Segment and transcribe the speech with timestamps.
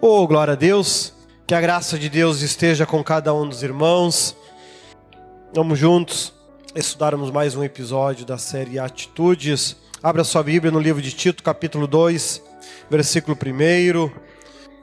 [0.00, 1.12] Oh, glória a Deus.
[1.44, 4.36] Que a graça de Deus esteja com cada um dos irmãos.
[5.52, 6.32] Vamos juntos
[6.72, 9.76] estudarmos mais um episódio da série Atitudes.
[10.00, 12.40] Abra sua Bíblia no livro de Tito, capítulo 2,
[12.88, 14.10] versículo 1.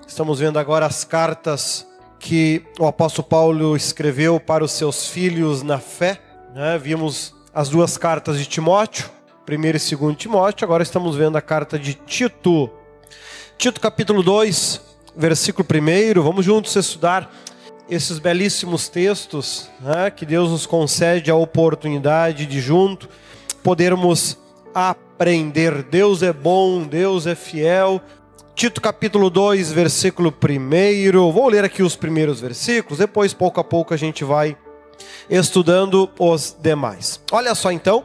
[0.05, 1.87] Estamos vendo agora as cartas
[2.19, 6.19] que o apóstolo Paulo escreveu para os seus filhos na fé.
[6.53, 6.77] Né?
[6.77, 9.09] Vimos as duas cartas de Timóteo,
[9.49, 12.69] 1 e 2 Timóteo, agora estamos vendo a carta de Tito.
[13.57, 17.31] Tito capítulo 2, versículo 1, vamos juntos estudar
[17.89, 23.07] esses belíssimos textos, né, que Deus nos concede a oportunidade de junto
[23.63, 24.37] podermos
[24.73, 25.83] aprender.
[25.83, 28.01] Deus é bom, Deus é fiel.
[28.55, 31.31] Tito capítulo 2, versículo 1.
[31.31, 34.57] Vou ler aqui os primeiros versículos, depois pouco a pouco a gente vai
[35.29, 37.19] estudando os demais.
[37.31, 38.03] Olha só então,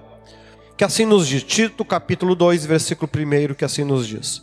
[0.76, 4.42] que assim nos diz, Tito capítulo 2, versículo 1, que assim nos diz.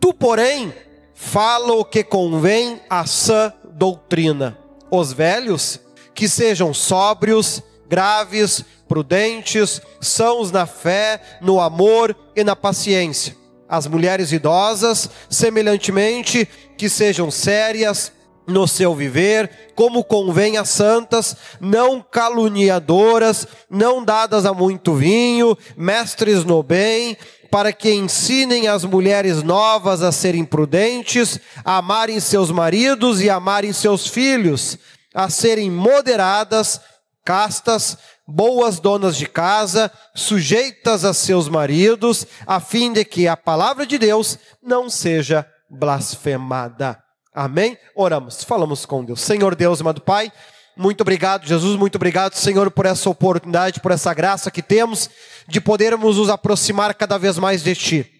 [0.00, 0.72] Tu, porém,
[1.14, 4.58] fala o que convém à sã doutrina.
[4.90, 5.80] Os velhos,
[6.14, 13.36] que sejam sóbrios, graves, prudentes, sãos na fé, no amor e na paciência.
[13.68, 18.12] As mulheres idosas, semelhantemente, que sejam sérias
[18.46, 26.44] no seu viver, como convém a santas, não caluniadoras, não dadas a muito vinho, mestres
[26.44, 27.16] no bem,
[27.52, 33.74] para que ensinem as mulheres novas a serem prudentes, a amarem seus maridos e amarem
[33.74, 34.78] seus filhos,
[35.12, 36.80] a serem moderadas,
[37.22, 43.84] castas, boas donas de casa, sujeitas a seus maridos, a fim de que a palavra
[43.84, 46.98] de Deus não seja blasfemada.
[47.34, 47.76] Amém?
[47.94, 49.20] Oramos, falamos com Deus.
[49.20, 50.32] Senhor Deus, amado Pai,
[50.76, 51.76] muito obrigado, Jesus.
[51.78, 55.10] Muito obrigado, Senhor, por essa oportunidade, por essa graça que temos
[55.46, 58.10] de podermos nos aproximar cada vez mais de Ti.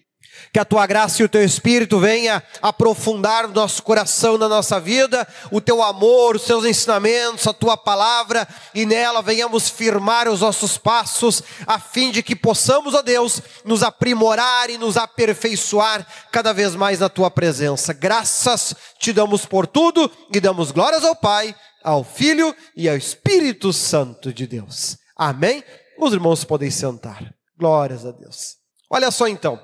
[0.51, 4.79] Que a tua graça e o teu espírito venha aprofundar o nosso coração, na nossa
[4.79, 10.41] vida, o teu amor, os teus ensinamentos, a tua palavra, e nela venhamos firmar os
[10.41, 16.53] nossos passos, a fim de que possamos, ó Deus, nos aprimorar e nos aperfeiçoar cada
[16.53, 17.91] vez mais na tua presença.
[17.91, 23.73] Graças te damos por tudo e damos glórias ao Pai ao Filho e ao Espírito
[23.73, 24.97] Santo de Deus.
[25.15, 25.63] Amém?
[25.97, 27.33] Os irmãos podem sentar.
[27.57, 28.57] Glórias a Deus.
[28.89, 29.59] Olha só então.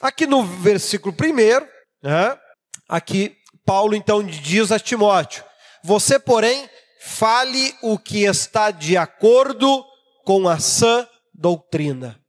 [0.00, 1.66] Aqui no versículo 1,
[2.02, 2.38] né,
[2.88, 5.44] aqui Paulo então diz a Timóteo:
[5.84, 6.68] Você, porém,
[7.00, 9.84] fale o que está de acordo
[10.24, 12.19] com a sã doutrina.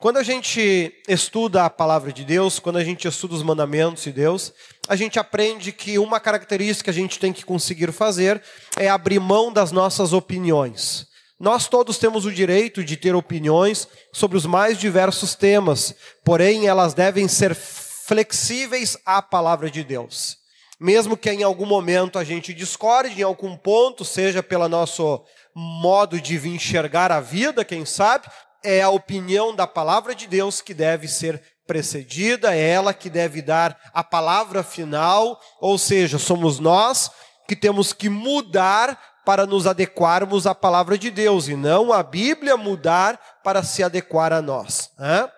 [0.00, 4.10] Quando a gente estuda a palavra de Deus, quando a gente estuda os mandamentos de
[4.10, 4.50] Deus,
[4.88, 8.42] a gente aprende que uma característica que a gente tem que conseguir fazer
[8.78, 11.06] é abrir mão das nossas opiniões.
[11.38, 15.94] Nós todos temos o direito de ter opiniões sobre os mais diversos temas,
[16.24, 20.38] porém elas devem ser flexíveis à palavra de Deus.
[20.80, 25.22] Mesmo que em algum momento a gente discorde em algum ponto, seja pelo nosso
[25.54, 28.26] modo de enxergar a vida, quem sabe,
[28.62, 33.40] é a opinião da palavra de Deus que deve ser precedida, é ela que deve
[33.40, 37.10] dar a palavra final, ou seja, somos nós
[37.46, 42.56] que temos que mudar para nos adequarmos à palavra de Deus e não a Bíblia
[42.56, 44.90] mudar para se adequar a nós.
[44.98, 45.28] Né?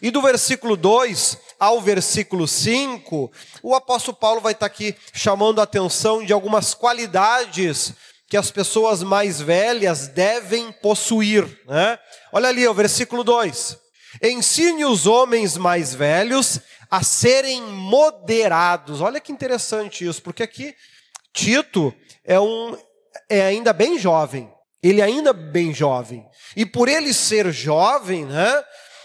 [0.00, 3.30] E do versículo 2 ao versículo 5,
[3.62, 7.94] o apóstolo Paulo vai estar aqui chamando a atenção de algumas qualidades
[8.34, 11.44] que as pessoas mais velhas devem possuir.
[11.68, 11.96] Né?
[12.32, 13.78] Olha ali, o versículo 2.
[14.20, 16.58] Ensine os homens mais velhos
[16.90, 19.00] a serem moderados.
[19.00, 20.74] Olha que interessante isso, porque aqui
[21.32, 22.76] Tito é um
[23.30, 24.52] é ainda bem jovem.
[24.82, 26.26] Ele é ainda bem jovem.
[26.56, 28.64] E por ele ser jovem, né?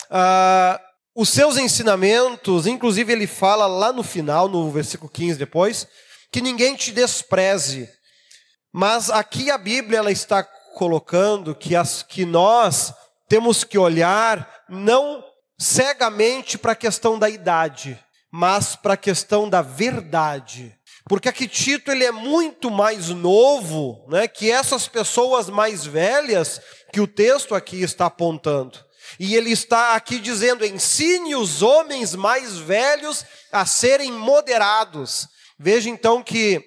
[0.09, 0.81] Ah,
[1.13, 5.87] os seus ensinamentos, inclusive ele fala lá no final, no versículo 15 depois,
[6.31, 7.87] que ninguém te despreze,
[8.71, 10.43] mas aqui a Bíblia ela está
[10.75, 12.93] colocando que, as, que nós
[13.27, 15.23] temos que olhar não
[15.57, 17.99] cegamente para a questão da idade,
[18.31, 20.75] mas para a questão da verdade.
[21.07, 26.61] Porque aqui Tito ele é muito mais novo né, que essas pessoas mais velhas
[26.93, 28.79] que o texto aqui está apontando.
[29.19, 35.27] E ele está aqui dizendo: ensine os homens mais velhos a serem moderados.
[35.57, 36.63] Veja então que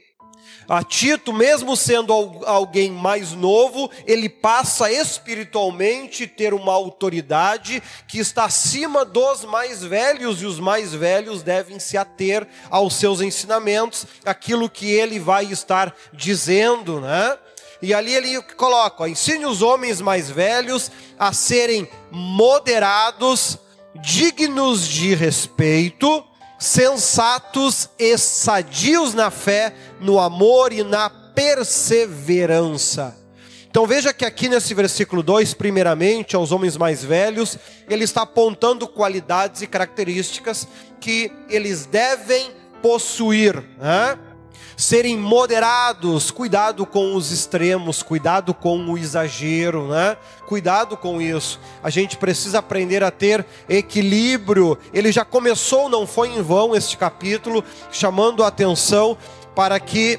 [0.73, 2.15] a Tito, mesmo sendo
[2.47, 10.41] alguém mais novo, ele passa espiritualmente ter uma autoridade que está acima dos mais velhos,
[10.41, 15.95] e os mais velhos devem se ater aos seus ensinamentos, aquilo que ele vai estar
[16.11, 17.37] dizendo, né?
[17.83, 23.59] E ali ele coloca: ensine os homens mais velhos a serem moderados,
[23.97, 26.25] dignos de respeito,
[26.63, 33.17] sensatos e sadios na fé, no amor e na perseverança.
[33.71, 37.57] Então veja que aqui nesse versículo 2, primeiramente, aos homens mais velhos,
[37.89, 40.69] ele está apontando qualidades e características
[41.01, 42.51] que eles devem
[42.83, 43.65] possuir.
[43.79, 44.19] Né?
[44.77, 50.17] serem moderados, cuidado com os extremos, cuidado com o exagero, né?
[50.47, 51.61] Cuidado com isso.
[51.83, 54.79] A gente precisa aprender a ter equilíbrio.
[54.93, 59.17] Ele já começou, não foi em vão este capítulo, chamando a atenção
[59.55, 60.19] para que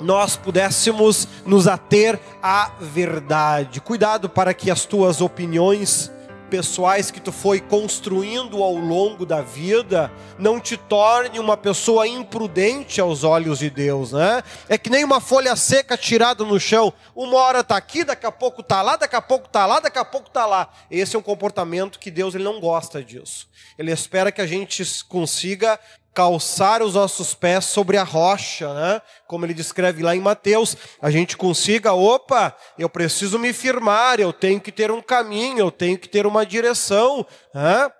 [0.00, 3.80] nós pudéssemos nos ater à verdade.
[3.80, 6.10] Cuidado para que as tuas opiniões
[6.54, 13.00] pessoais que tu foi construindo ao longo da vida não te torne uma pessoa imprudente
[13.00, 14.42] aos olhos de Deus, né?
[14.68, 18.30] É que nem uma folha seca tirada no chão, uma hora está aqui, daqui a
[18.30, 20.68] pouco está lá, daqui a pouco está lá, daqui a pouco está lá.
[20.90, 23.48] Esse é um comportamento que Deus ele não gosta disso.
[23.76, 25.78] Ele espera que a gente consiga
[26.14, 29.02] calçar os nossos pés sobre a rocha, né?
[29.26, 34.32] Como ele descreve lá em Mateus, a gente consiga, opa, eu preciso me firmar, eu
[34.32, 37.90] tenho que ter um caminho, eu tenho que ter uma direção, né?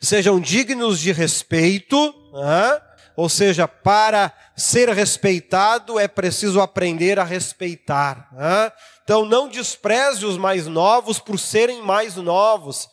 [0.00, 2.80] Sejam dignos de respeito, né?
[3.18, 8.28] Ou seja, para ser respeitado é preciso aprender a respeitar.
[8.32, 8.72] Né?
[9.02, 12.88] Então não despreze os mais novos por serem mais novos.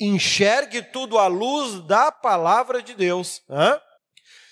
[0.00, 3.40] Enxergue tudo à luz da palavra de Deus.
[3.48, 3.80] Né?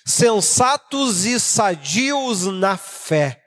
[0.05, 3.41] Sensatos e sadios na fé.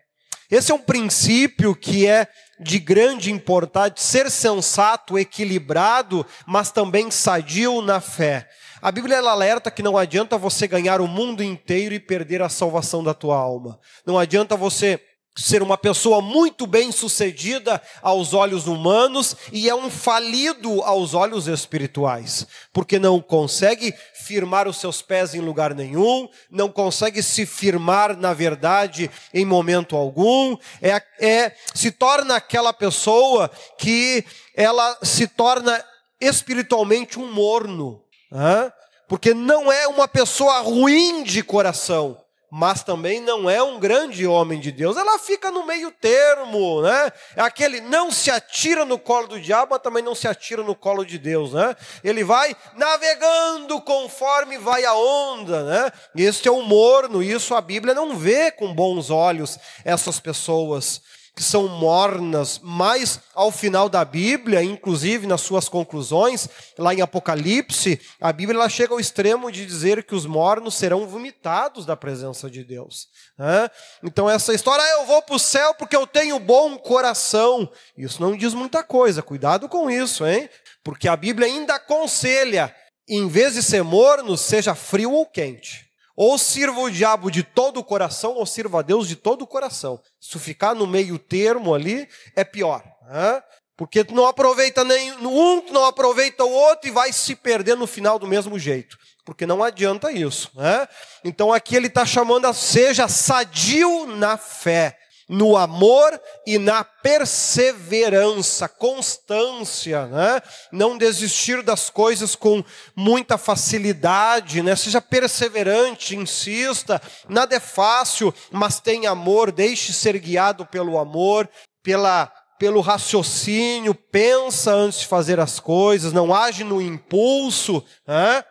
[0.50, 2.28] Esse é um princípio que é
[2.60, 8.48] de grande importância, ser sensato, equilibrado, mas também sadio na fé.
[8.80, 13.02] A Bíblia alerta que não adianta você ganhar o mundo inteiro e perder a salvação
[13.02, 13.80] da tua alma.
[14.06, 15.00] Não adianta você
[15.36, 21.48] ser uma pessoa muito bem sucedida aos olhos humanos e é um falido aos olhos
[21.48, 28.16] espirituais, porque não consegue firmar os seus pés em lugar nenhum, não consegue se firmar
[28.16, 35.84] na verdade em momento algum, é, é se torna aquela pessoa que ela se torna
[36.20, 38.72] espiritualmente um morno, hein?
[39.08, 42.23] porque não é uma pessoa ruim de coração
[42.56, 44.96] mas também não é um grande homem de Deus.
[44.96, 47.10] Ela fica no meio termo, né?
[47.34, 50.72] É aquele não se atira no colo do diabo, mas também não se atira no
[50.72, 51.74] colo de Deus, né?
[52.04, 55.90] Ele vai navegando conforme vai a onda, né?
[56.14, 61.02] Este é o morno, isso a Bíblia não vê com bons olhos essas pessoas
[61.34, 66.48] que são mornas, mas ao final da Bíblia, inclusive nas suas conclusões,
[66.78, 71.08] lá em Apocalipse, a Bíblia ela chega ao extremo de dizer que os mornos serão
[71.08, 73.08] vomitados da presença de Deus.
[73.36, 73.68] Né?
[74.02, 78.22] Então, essa história, ah, eu vou para o céu porque eu tenho bom coração, isso
[78.22, 80.48] não diz muita coisa, cuidado com isso, hein?
[80.84, 82.72] Porque a Bíblia ainda aconselha,
[83.08, 85.83] em vez de ser morno, seja frio ou quente.
[86.16, 89.46] Ou sirva o diabo de todo o coração, ou sirva a Deus de todo o
[89.46, 90.00] coração.
[90.20, 92.84] Se ficar no meio termo ali, é pior.
[93.08, 93.42] Né?
[93.76, 97.86] Porque tu não aproveita um, tu não aproveita o outro e vai se perder no
[97.86, 98.96] final do mesmo jeito.
[99.24, 100.50] Porque não adianta isso.
[100.54, 100.86] Né?
[101.24, 108.68] Então aqui ele está chamando a seja sadio na fé no amor e na perseverança,
[108.68, 110.40] constância, né?
[110.70, 112.62] Não desistir das coisas com
[112.94, 114.76] muita facilidade, né?
[114.76, 117.00] Seja perseverante, insista.
[117.28, 121.48] Nada é fácil, mas tem amor, deixe ser guiado pelo amor,
[121.82, 128.44] pela pelo raciocínio, pensa antes de fazer as coisas, não age no impulso, né?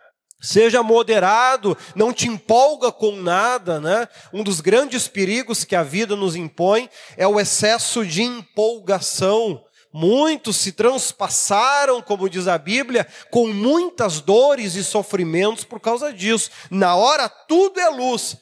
[0.44, 4.06] Seja moderado, não te empolga com nada, né?
[4.30, 9.64] Um dos grandes perigos que a vida nos impõe é o excesso de empolgação.
[9.90, 16.50] Muitos se transpassaram, como diz a Bíblia, com muitas dores e sofrimentos por causa disso.
[16.70, 18.36] Na hora tudo é luz,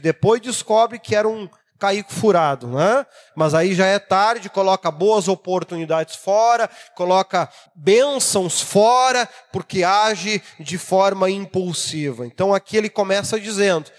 [0.00, 3.06] depois descobre que era um caico furado, né?
[3.36, 10.76] Mas aí já é tarde, coloca boas oportunidades fora, coloca bênçãos fora, porque age de
[10.76, 12.26] forma impulsiva.
[12.26, 13.90] Então aqui ele começa dizendo: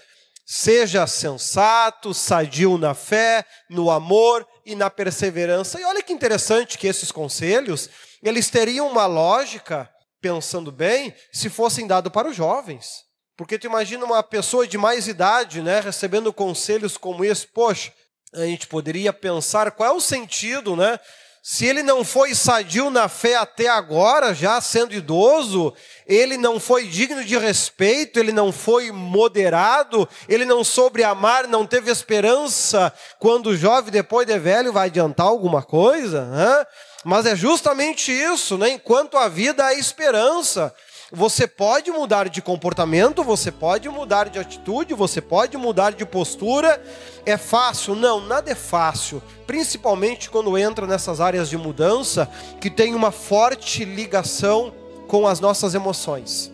[0.46, 5.80] seja sensato, sadio na fé, no amor e na perseverança.
[5.80, 7.88] E olha que interessante que esses conselhos,
[8.22, 9.88] eles teriam uma lógica,
[10.20, 13.09] pensando bem, se fossem dados para os jovens.
[13.40, 17.90] Porque tu imagina uma pessoa de mais idade, né, recebendo conselhos como esse, poxa,
[18.34, 21.00] a gente poderia pensar qual é o sentido, né?
[21.42, 25.72] Se ele não foi sadio na fé até agora, já sendo idoso,
[26.06, 31.66] ele não foi digno de respeito, ele não foi moderado, ele não soube amar, não
[31.66, 36.66] teve esperança, quando jovem, depois de velho, vai adiantar alguma coisa, né?
[37.06, 38.68] Mas é justamente isso, né?
[38.68, 40.74] Enquanto a vida há esperança.
[41.12, 46.80] Você pode mudar de comportamento, você pode mudar de atitude, você pode mudar de postura.
[47.26, 47.96] É fácil?
[47.96, 49.20] Não, nada é fácil.
[49.44, 54.72] Principalmente quando entra nessas áreas de mudança que tem uma forte ligação
[55.08, 56.52] com as nossas emoções,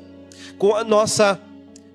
[0.57, 1.39] com a nossa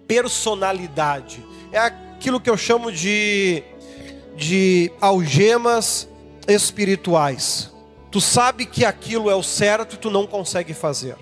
[0.07, 1.43] personalidade.
[1.71, 3.63] É aquilo que eu chamo de,
[4.35, 6.07] de algemas
[6.47, 7.71] espirituais.
[8.11, 11.15] Tu sabe que aquilo é o certo tu não consegue fazer.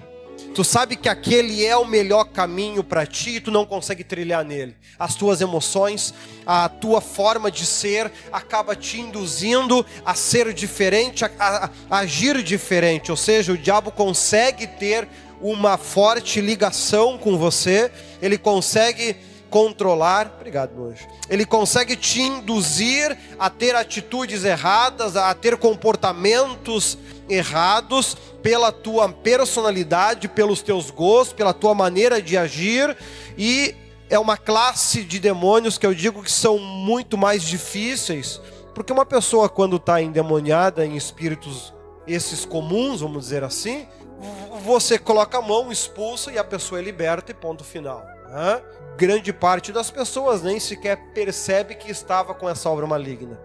[0.54, 4.44] Tu sabe que aquele é o melhor caminho para ti e tu não consegue trilhar
[4.44, 4.76] nele.
[4.98, 6.14] As tuas emoções,
[6.46, 12.42] a tua forma de ser acaba te induzindo a ser diferente, a, a, a agir
[12.42, 13.12] diferente.
[13.12, 15.08] Ou seja, o diabo consegue ter
[15.42, 17.92] uma forte ligação com você,
[18.22, 19.16] ele consegue
[19.50, 21.08] controlar, obrigado, meu anjo.
[21.30, 30.28] Ele consegue te induzir a ter atitudes erradas, a ter comportamentos errados pela tua personalidade,
[30.28, 32.96] pelos teus gostos, pela tua maneira de agir
[33.38, 33.76] e
[34.10, 38.42] é uma classe de demônios que eu digo que são muito mais difíceis,
[38.74, 41.74] porque uma pessoa quando está endemoniada em espíritos
[42.08, 43.88] esses comuns, vamos dizer assim,
[44.66, 48.04] você coloca a mão, expulsa e a pessoa é liberta e ponto final.
[48.30, 48.62] Né?
[48.98, 53.40] Grande parte das pessoas nem sequer percebe que estava com essa obra maligna.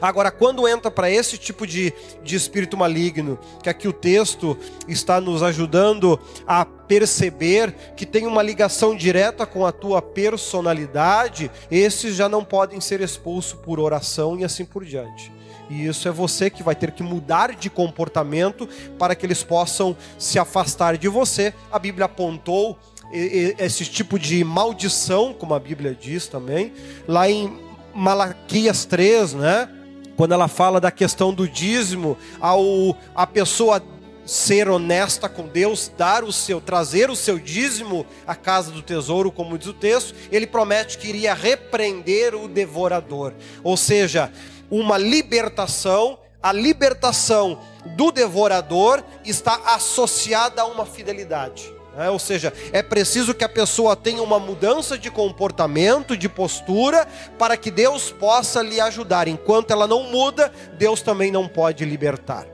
[0.00, 4.56] Agora, quando entra para esse tipo de, de espírito maligno, que aqui o texto
[4.88, 12.14] está nos ajudando a perceber que tem uma ligação direta com a tua personalidade, esses
[12.14, 15.32] já não podem ser expulsos por oração e assim por diante.
[15.70, 19.96] E isso é você que vai ter que mudar de comportamento para que eles possam
[20.18, 21.54] se afastar de você.
[21.70, 22.78] A Bíblia apontou
[23.12, 26.72] esse tipo de maldição, como a Bíblia diz também,
[27.06, 27.58] lá em
[27.94, 29.68] Malaquias 3, né?
[30.16, 33.82] Quando ela fala da questão do dízimo, ao a pessoa
[34.24, 39.32] ser honesta com Deus, dar o seu, trazer o seu dízimo à casa do tesouro,
[39.32, 43.34] como diz o texto, ele promete que iria repreender o devorador.
[43.64, 44.30] Ou seja,
[44.70, 47.58] uma libertação, a libertação
[47.96, 51.72] do devorador está associada a uma fidelidade.
[51.96, 57.06] É, ou seja, é preciso que a pessoa tenha uma mudança de comportamento, de postura,
[57.38, 59.28] para que Deus possa lhe ajudar.
[59.28, 62.46] Enquanto ela não muda, Deus também não pode libertar.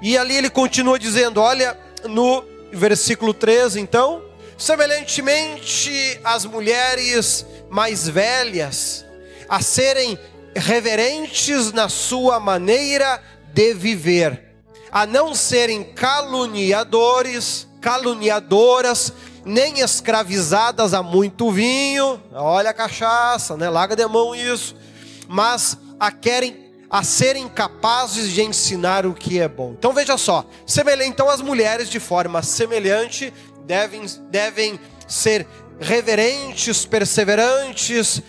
[0.00, 4.22] E ali ele continua dizendo: olha, no versículo 13, então,
[4.56, 9.04] semelhantemente as mulheres mais velhas,
[9.48, 10.18] a serem
[10.56, 14.54] reverentes na sua maneira de viver,
[14.90, 19.12] a não serem caluniadores, caluniadoras,
[19.44, 23.68] nem escravizadas a muito vinho, olha a cachaça, né?
[23.68, 24.74] Larga de mão isso,
[25.28, 29.74] mas a querem a serem capazes de ensinar o que é bom.
[29.78, 33.32] Então veja só, semelhante, então as mulheres de forma semelhante
[33.64, 35.46] devem, devem ser
[35.80, 38.20] reverentes, perseverantes,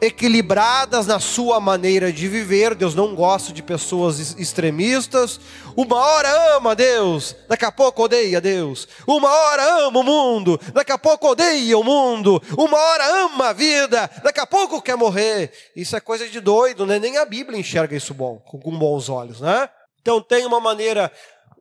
[0.00, 2.74] equilibradas na sua maneira de viver.
[2.74, 5.40] Deus não gosta de pessoas extremistas.
[5.76, 8.88] Uma hora ama Deus, daqui a pouco odeia Deus.
[9.06, 12.42] Uma hora ama o mundo, daqui a pouco odeia o mundo.
[12.56, 15.52] Uma hora ama a vida, daqui a pouco quer morrer.
[15.74, 16.98] Isso é coisa de doido, né?
[16.98, 19.68] Nem a Bíblia enxerga isso bom, com bons olhos, né?
[20.00, 21.12] Então tem uma maneira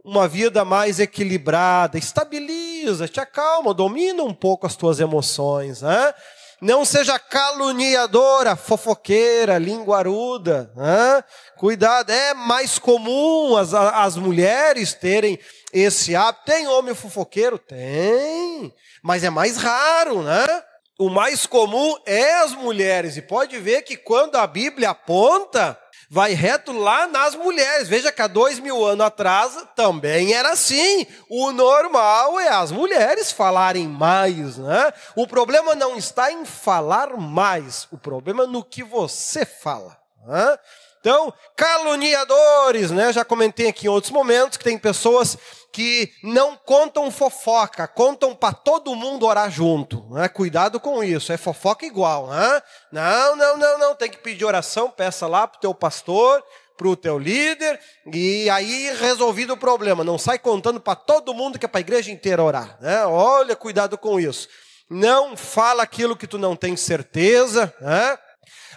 [0.04, 6.14] uma vida mais equilibrada, estabiliza, te acalma, domina um pouco as tuas emoções, né?
[6.60, 10.74] Não seja caluniadora, fofoqueira, linguaruda.
[11.56, 15.40] Cuidado, é mais comum as, as mulheres terem
[15.72, 16.46] esse hábito.
[16.46, 17.60] Tem homem fofoqueiro?
[17.60, 18.74] Tem,
[19.04, 20.46] mas é mais raro, né?
[21.00, 26.34] O mais comum é as mulheres, e pode ver que quando a Bíblia aponta, vai
[26.34, 27.88] reto lá nas mulheres.
[27.88, 31.06] Veja que há dois mil anos atrás também era assim.
[31.30, 34.92] O normal é as mulheres falarem mais, né?
[35.16, 39.98] O problema não está em falar mais, o problema é no que você fala.
[41.00, 43.14] Então, caluniadores, né?
[43.14, 45.38] Já comentei aqui em outros momentos que tem pessoas
[45.72, 50.06] que não contam fofoca, contam para todo mundo orar junto.
[50.10, 50.28] Né?
[50.28, 52.28] Cuidado com isso, é fofoca igual.
[52.28, 52.62] Né?
[52.92, 56.44] Não, não, não, não, tem que pedir oração, peça lá para o teu pastor,
[56.76, 57.80] para o teu líder,
[58.12, 60.04] e aí resolvido o problema.
[60.04, 62.78] Não sai contando para todo mundo que é para a igreja inteira orar.
[62.82, 63.06] Né?
[63.06, 64.48] Olha, cuidado com isso.
[64.90, 67.74] Não fala aquilo que tu não tem certeza.
[67.80, 68.18] Né?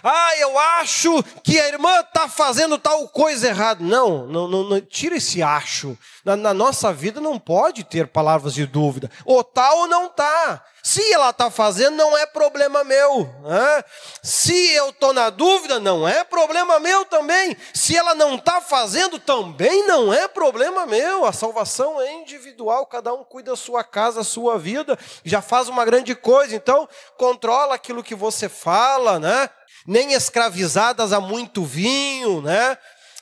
[0.03, 3.83] Ah, eu acho que a irmã está fazendo tal coisa errada.
[3.83, 5.97] Não, não, não, não tira esse acho.
[6.23, 9.09] Na, na, nossa vida não pode ter palavras de dúvida.
[9.25, 10.63] Ou tá ou não tá.
[10.83, 13.29] Se ela está fazendo, não é problema meu.
[13.43, 13.83] Né?
[14.23, 17.55] Se eu estou na dúvida, não é problema meu também.
[17.73, 21.25] Se ela não está fazendo, também não é problema meu.
[21.25, 25.69] A salvação é individual, cada um cuida da sua casa, da sua vida, já faz
[25.69, 26.55] uma grande coisa.
[26.55, 29.49] Então, controla aquilo que você fala, né?
[29.85, 32.77] Nem escravizadas a muito vinho, né?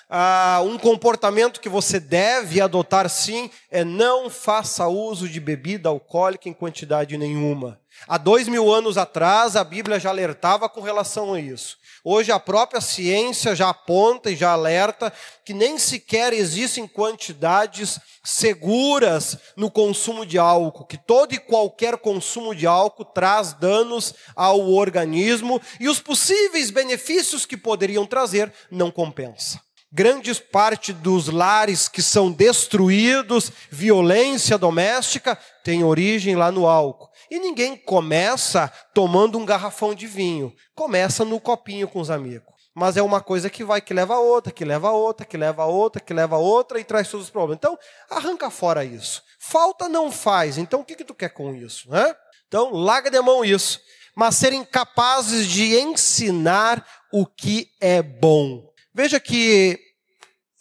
[0.10, 6.50] ah, um comportamento que você deve adotar sim é não faça uso de bebida alcoólica
[6.50, 7.80] em quantidade nenhuma.
[8.08, 11.78] Há dois mil anos atrás, a Bíblia já alertava com relação a isso.
[12.12, 15.14] Hoje, a própria ciência já aponta e já alerta
[15.46, 22.56] que nem sequer existem quantidades seguras no consumo de álcool, que todo e qualquer consumo
[22.56, 29.62] de álcool traz danos ao organismo e os possíveis benefícios que poderiam trazer não compensa.
[29.92, 37.09] Grande parte dos lares que são destruídos, violência doméstica, tem origem lá no álcool.
[37.30, 42.50] E ninguém começa tomando um garrafão de vinho, começa no copinho com os amigos.
[42.74, 45.38] Mas é uma coisa que vai, que leva a outra, que leva a outra, que
[45.38, 47.58] leva a outra, que leva a outra e traz todos os problemas.
[47.58, 47.78] Então,
[48.10, 49.22] arranca fora isso.
[49.40, 50.58] Falta não faz.
[50.58, 51.90] Então, o que, que tu quer com isso?
[51.90, 52.16] Né?
[52.48, 53.82] Então, larga de mão isso.
[54.16, 58.70] Mas serem capazes de ensinar o que é bom.
[58.94, 59.80] Veja que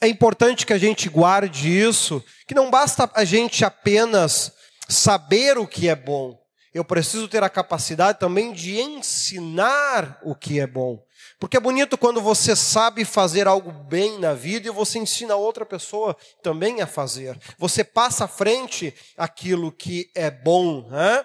[0.01, 4.53] é importante que a gente guarde isso, que não basta a gente apenas
[4.89, 6.39] saber o que é bom.
[6.75, 11.03] Eu preciso ter a capacidade também de ensinar o que é bom.
[11.41, 15.65] Porque é bonito quando você sabe fazer algo bem na vida e você ensina outra
[15.65, 17.39] pessoa também a fazer.
[17.59, 20.89] Você passa à frente aquilo que é bom.
[20.89, 21.25] Né?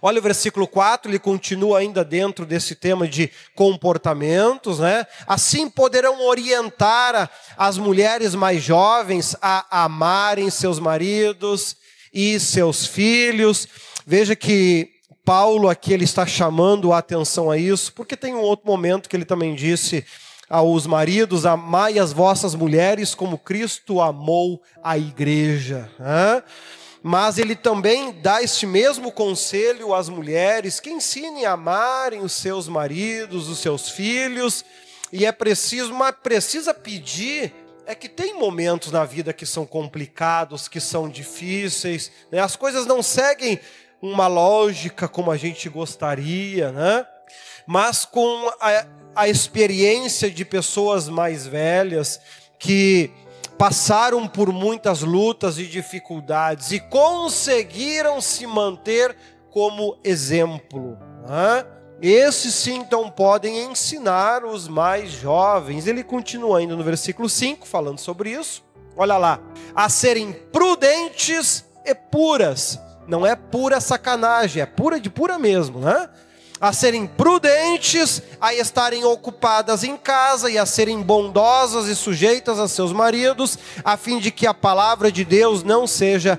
[0.00, 5.04] Olha o versículo 4, ele continua ainda dentro desse tema de comportamentos, né?
[5.26, 11.76] Assim poderão orientar as mulheres mais jovens a amarem seus maridos
[12.12, 13.66] e seus filhos.
[14.10, 14.90] Veja que
[15.24, 19.14] Paulo aqui ele está chamando a atenção a isso, porque tem um outro momento que
[19.14, 20.04] ele também disse
[20.48, 25.88] aos maridos: amai as vossas mulheres como Cristo amou a igreja.
[25.96, 26.42] Né?
[27.04, 32.66] mas ele também dá este mesmo conselho às mulheres que ensinem a amarem os seus
[32.66, 34.64] maridos, os seus filhos,
[35.12, 37.54] e é preciso, mas precisa pedir
[37.86, 42.40] é que tem momentos na vida que são complicados, que são difíceis, né?
[42.40, 43.58] as coisas não seguem
[44.02, 47.06] uma lógica como a gente gostaria, né?
[47.66, 52.20] mas com a, a experiência de pessoas mais velhas
[52.58, 53.10] que
[53.58, 59.14] passaram por muitas lutas e dificuldades e conseguiram se manter
[59.50, 60.98] como exemplo.
[61.28, 61.66] Né?
[62.00, 65.86] Esses sim então podem ensinar os mais jovens.
[65.86, 68.64] Ele continua ainda no versículo 5 falando sobre isso.
[68.96, 69.38] Olha lá,
[69.74, 72.78] a serem prudentes e puras.
[73.10, 76.08] Não é pura sacanagem, é pura de pura mesmo, né?
[76.60, 82.68] a serem prudentes, a estarem ocupadas em casa e a serem bondosas e sujeitas a
[82.68, 86.38] seus maridos, a fim de que a palavra de Deus não seja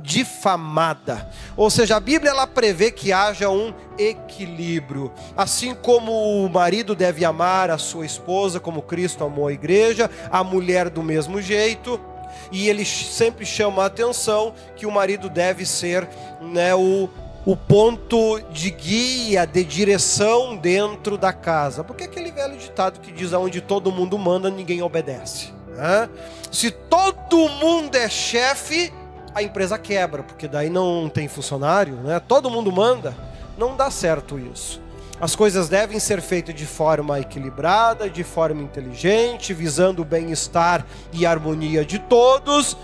[0.00, 1.28] difamada.
[1.56, 5.12] Ou seja, a Bíblia ela prevê que haja um equilíbrio.
[5.36, 10.44] Assim como o marido deve amar a sua esposa como Cristo amou a igreja, a
[10.44, 12.00] mulher do mesmo jeito,
[12.50, 16.08] e ele sempre chama a atenção que o marido deve ser
[16.40, 17.08] né, o
[17.44, 21.82] o ponto de guia, de direção dentro da casa.
[21.82, 25.52] Porque aquele velho ditado que diz: aonde todo mundo manda, ninguém obedece.
[25.68, 26.08] Né?
[26.50, 28.92] Se todo mundo é chefe,
[29.34, 32.20] a empresa quebra, porque daí não tem funcionário, né?
[32.20, 33.14] todo mundo manda,
[33.56, 34.81] não dá certo isso.
[35.22, 41.24] As coisas devem ser feitas de forma equilibrada, de forma inteligente, visando o bem-estar e
[41.24, 42.76] harmonia de todos,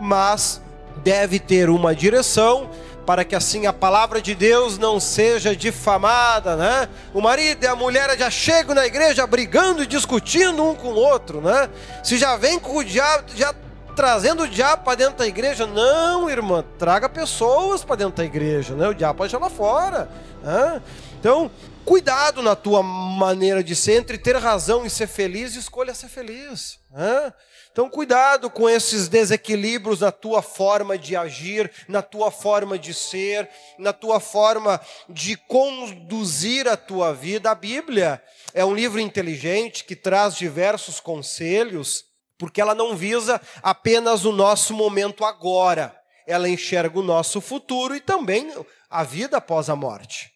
[0.00, 0.60] mas
[1.04, 2.68] deve ter uma direção
[3.06, 6.88] para que assim a palavra de Deus não seja difamada, né?
[7.12, 10.96] O marido e a mulher já chegam na igreja brigando e discutindo um com o
[10.96, 11.70] outro, né?
[12.02, 13.54] Se já vem com o diabo, já
[13.94, 18.74] trazendo o diabo para dentro da igreja, não, irmã, traga pessoas para dentro da igreja,
[18.74, 18.88] né?
[18.88, 20.08] O diabo pode lá fora,
[20.42, 20.82] né?
[21.20, 21.48] Então,
[21.84, 26.78] cuidado na tua maneira de ser, entre ter razão e ser feliz, escolha ser feliz,
[26.90, 27.32] né?
[27.70, 33.50] Então, cuidado com esses desequilíbrios na tua forma de agir, na tua forma de ser,
[33.80, 37.50] na tua forma de conduzir a tua vida.
[37.50, 42.04] A Bíblia é um livro inteligente que traz diversos conselhos,
[42.38, 48.00] porque ela não visa apenas o nosso momento agora, ela enxerga o nosso futuro e
[48.00, 48.54] também
[48.88, 50.33] a vida após a morte.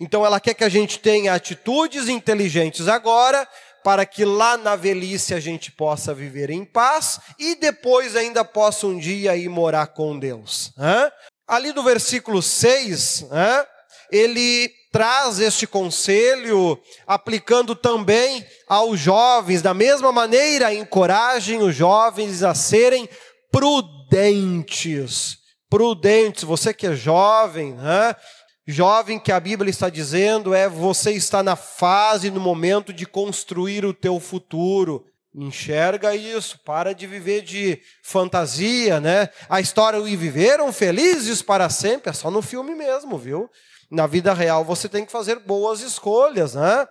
[0.00, 3.48] Então ela quer que a gente tenha atitudes inteligentes agora,
[3.82, 8.86] para que lá na velhice a gente possa viver em paz e depois ainda possa
[8.86, 10.72] um dia ir morar com Deus.
[11.46, 13.26] Ali do versículo 6,
[14.12, 22.54] ele traz este conselho, aplicando também aos jovens, da mesma maneira, encorajem os jovens a
[22.54, 23.08] serem
[23.50, 25.38] prudentes.
[25.70, 28.14] Prudentes, você que é jovem, né?
[28.70, 33.82] Jovem que a Bíblia está dizendo é você está na fase, no momento de construir
[33.82, 35.06] o teu futuro.
[35.34, 39.30] Enxerga isso, para de viver de fantasia, né?
[39.48, 43.48] A história e viveram felizes para sempre, é só no filme mesmo, viu?
[43.90, 46.86] Na vida real você tem que fazer boas escolhas, né?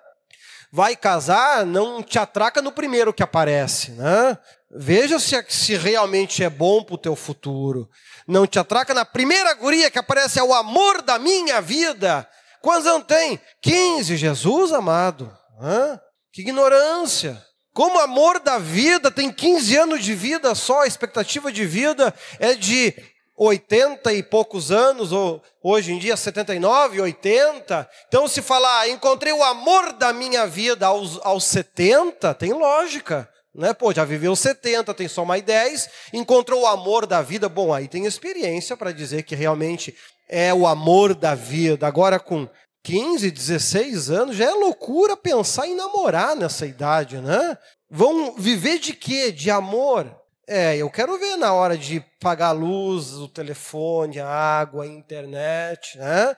[0.72, 4.36] Vai casar, não te atraca no primeiro que aparece, né?
[4.72, 7.88] Veja se, se realmente é bom para o teu futuro.
[8.28, 12.28] Não te atraca na primeira guria que aparece, é o amor da minha vida.
[12.62, 13.40] Quantos anos tem?
[13.62, 15.32] 15, Jesus amado.
[15.62, 16.00] Hã?
[16.34, 17.42] Que ignorância.
[17.74, 22.54] Como amor da vida tem 15 anos de vida só, a expectativa de vida é
[22.56, 22.94] de
[23.38, 27.88] 80 e poucos anos, ou hoje em dia 79, 80.
[28.08, 33.30] Então, se falar, encontrei o amor da minha vida aos, aos 70, tem lógica.
[33.58, 33.74] Né?
[33.74, 37.50] Pô, já viveu 70, tem só mais 10, encontrou o amor da vida.
[37.50, 39.98] Bom, aí tem experiência para dizer que realmente
[40.30, 41.88] é o amor da vida.
[41.88, 42.48] Agora, com
[42.84, 47.58] 15, 16 anos, já é loucura pensar em namorar nessa idade, né?
[47.90, 49.32] Vão viver de quê?
[49.32, 50.16] De amor?
[50.48, 54.88] É, eu quero ver na hora de pagar a luz, o telefone, a água, a
[54.88, 56.38] internet, né?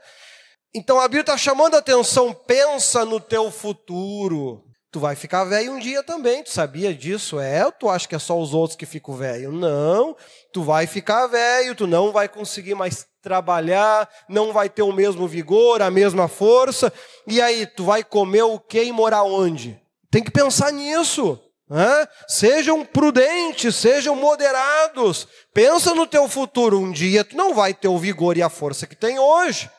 [0.73, 4.68] Então a Bíblia está chamando a atenção, pensa no teu futuro.
[4.91, 7.39] Tu vai ficar velho um dia também, tu sabia disso?
[7.39, 9.51] É, ou tu acha que é só os outros que ficam velho?
[9.51, 10.15] Não,
[10.51, 15.27] tu vai ficar velho, tu não vai conseguir mais trabalhar, não vai ter o mesmo
[15.27, 16.91] vigor, a mesma força.
[17.27, 19.79] E aí, tu vai comer o quê e morar onde?
[20.09, 21.39] Tem que pensar nisso.
[21.69, 22.07] Né?
[22.27, 25.27] Sejam prudentes, sejam moderados.
[25.53, 26.79] Pensa no teu futuro.
[26.79, 29.69] Um dia tu não vai ter o vigor e a força que tem hoje.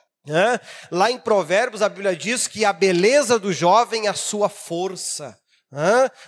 [0.91, 5.37] Lá em Provérbios, a Bíblia diz que a beleza do jovem é a sua força.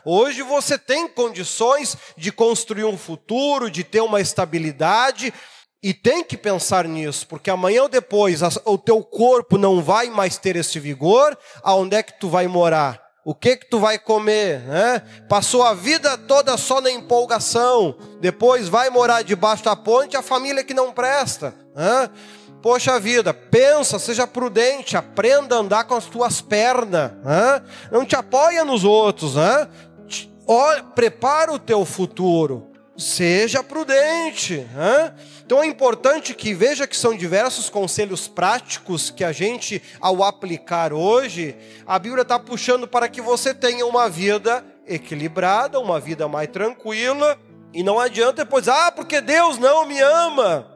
[0.04, 5.32] Hoje você tem condições de construir um futuro, de ter uma estabilidade,
[5.82, 10.38] e tem que pensar nisso, porque amanhã ou depois o teu corpo não vai mais
[10.38, 13.02] ter esse vigor, aonde é que tu vai morar?
[13.24, 15.02] O que que tu vai comer, né?
[15.28, 20.62] Passou a vida toda só na empolgação, depois vai morar debaixo da ponte, a família
[20.62, 22.10] que não presta, né?
[22.62, 27.10] Poxa vida, pensa, seja prudente, aprenda a andar com as tuas pernas.
[27.24, 27.62] Né?
[27.90, 29.34] Não te apoia nos outros.
[29.34, 29.68] Né?
[30.46, 32.70] Olha, prepara o teu futuro.
[32.96, 34.58] Seja prudente.
[34.74, 35.12] Né?
[35.44, 40.92] Então é importante que veja que são diversos conselhos práticos que a gente, ao aplicar
[40.92, 46.48] hoje, a Bíblia está puxando para que você tenha uma vida equilibrada, uma vida mais
[46.48, 47.36] tranquila.
[47.74, 50.71] E não adianta depois, ah, porque Deus não me ama.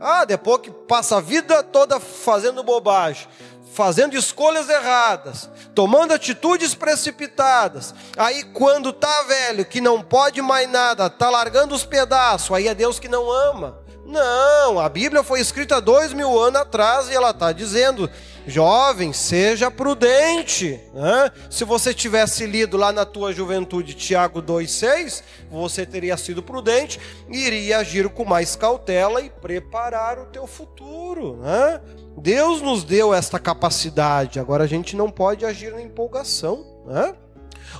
[0.00, 3.26] Ah, depois que passa a vida toda fazendo bobagem,
[3.72, 7.94] fazendo escolhas erradas, tomando atitudes precipitadas.
[8.16, 12.74] Aí quando tá velho, que não pode mais nada, tá largando os pedaços, aí é
[12.74, 13.82] Deus que não ama.
[14.06, 18.08] Não, a Bíblia foi escrita dois mil anos atrás e ela está dizendo:
[18.46, 20.80] jovem, seja prudente.
[20.92, 21.30] Né?
[21.50, 27.46] Se você tivesse lido lá na tua juventude Tiago 2,6, você teria sido prudente e
[27.46, 31.36] iria agir com mais cautela e preparar o teu futuro.
[31.36, 31.80] Né?
[32.18, 36.64] Deus nos deu esta capacidade, agora a gente não pode agir na empolgação.
[36.86, 37.14] Né?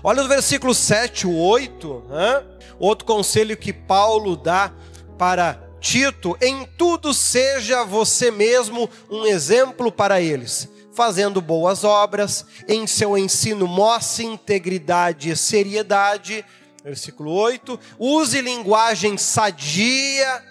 [0.02, 2.42] Olha os versículos 7 e 8, né?
[2.78, 4.72] outro conselho que Paulo dá
[5.16, 12.86] para Tito, em tudo seja você mesmo um exemplo para eles, fazendo boas obras, em
[12.86, 16.42] seu ensino mostre integridade e seriedade.
[16.82, 20.42] Versículo 8: use linguagem sadia,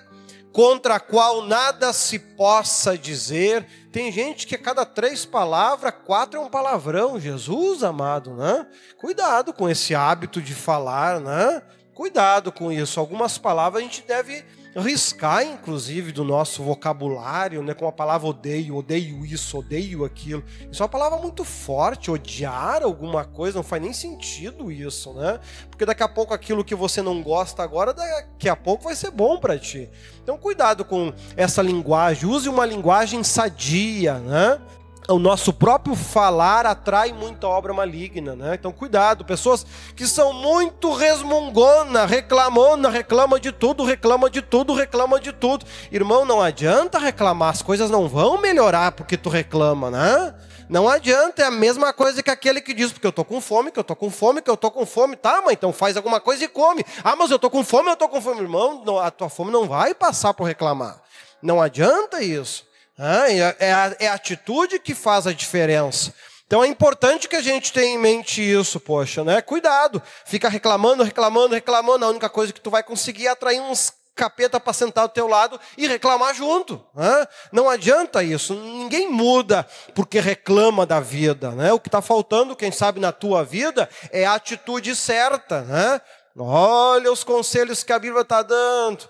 [0.52, 3.65] contra a qual nada se possa dizer.
[3.91, 7.19] Tem gente que a cada três palavras, quatro é um palavrão.
[7.19, 8.67] Jesus amado, né?
[9.00, 11.63] Cuidado com esse hábito de falar, né?
[11.93, 12.99] Cuidado com isso.
[12.99, 14.43] Algumas palavras a gente deve
[14.75, 20.43] riscar, inclusive, do nosso vocabulário, né, com a palavra odeio, odeio isso, odeio aquilo.
[20.71, 25.39] Isso é uma palavra muito forte, odiar alguma coisa, não faz nem sentido isso, né?
[25.69, 29.12] Porque daqui a pouco aquilo que você não gosta agora, daqui a pouco vai ser
[29.12, 29.88] bom para ti.
[30.23, 34.60] Então, cuidado com essa linguagem, use uma linguagem sadia, né?
[35.08, 38.56] O nosso próprio falar atrai muita obra maligna, né?
[38.56, 45.20] Então cuidado, pessoas que são muito resmungona, reclamona, reclama de tudo, reclama de tudo, reclama
[45.20, 45.66] de tudo.
[45.92, 50.34] Irmão, não adianta reclamar, as coisas não vão melhorar porque tu reclama, né?
[50.70, 53.70] Não adianta, é a mesma coisa que aquele que diz, porque eu estou com fome,
[53.70, 55.16] que eu estou com fome, que eu estou com fome.
[55.16, 56.84] Tá, mas então faz alguma coisa e come.
[57.04, 58.42] Ah, mas eu estou com fome, eu estou com fome.
[58.42, 61.02] Irmão, a tua fome não vai passar por reclamar.
[61.42, 62.66] Não adianta isso.
[62.97, 66.13] É, a, é a atitude que faz a diferença.
[66.45, 69.41] Então é importante que a gente tenha em mente isso, poxa, né?
[69.41, 72.06] Cuidado, fica reclamando, reclamando, reclamando.
[72.06, 75.27] A única coisa que tu vai conseguir é atrair uns capeta para sentar do teu
[75.27, 76.86] lado e reclamar junto.
[76.93, 77.27] Né?
[77.51, 78.53] Não adianta isso.
[78.53, 81.51] Ninguém muda porque reclama da vida.
[81.51, 81.73] Né?
[81.73, 85.62] O que está faltando, quem sabe, na tua vida é a atitude certa.
[85.62, 86.01] Né?
[86.38, 89.10] Olha os conselhos que a Bíblia está dando.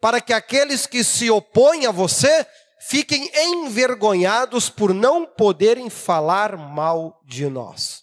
[0.00, 2.46] Para que aqueles que se opõem a você
[2.88, 8.02] fiquem envergonhados por não poderem falar mal de nós.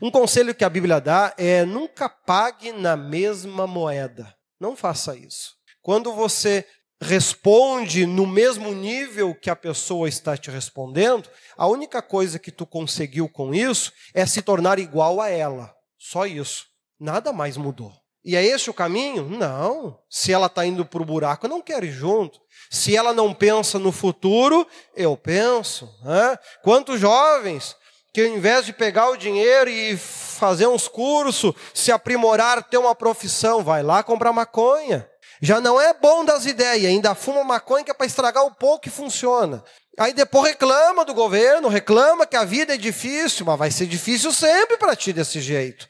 [0.00, 4.34] Um conselho que a Bíblia dá é nunca pague na mesma moeda.
[4.60, 5.54] Não faça isso.
[5.82, 6.66] Quando você
[7.00, 12.66] responde no mesmo nível que a pessoa está te respondendo, a única coisa que tu
[12.66, 15.74] conseguiu com isso é se tornar igual a ela.
[15.98, 16.66] Só isso.
[16.98, 17.92] Nada mais mudou.
[18.26, 19.30] E é esse o caminho?
[19.30, 19.96] Não.
[20.10, 22.40] Se ela está indo para o buraco, eu não quero ir junto.
[22.68, 25.88] Se ela não pensa no futuro, eu penso.
[26.02, 26.36] Né?
[26.60, 27.76] Quantos jovens
[28.12, 32.94] que ao invés de pegar o dinheiro e fazer uns cursos, se aprimorar, ter uma
[32.94, 35.08] profissão, vai lá comprar maconha.
[35.40, 38.80] Já não é bom das ideias, ainda fuma maconha que é para estragar o pouco
[38.80, 39.62] que funciona.
[39.98, 44.30] Aí depois reclama do governo, reclama que a vida é difícil, mas vai ser difícil
[44.30, 45.88] sempre para ti desse jeito.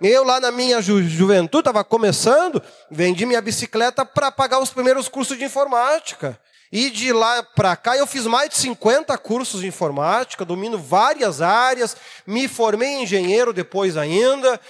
[0.00, 5.08] Eu lá na minha ju juventude estava começando, vendi minha bicicleta para pagar os primeiros
[5.08, 6.38] cursos de informática.
[6.70, 11.40] E de lá para cá eu fiz mais de 50 cursos de informática, domino várias
[11.40, 14.60] áreas, me formei engenheiro depois ainda.